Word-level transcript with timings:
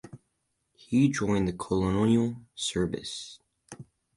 He 0.73 1.09
joined 1.09 1.47
the 1.47 1.53
Colonial 1.53 2.41
Service. 2.55 3.37